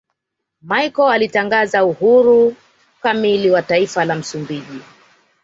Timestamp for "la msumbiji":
4.05-4.81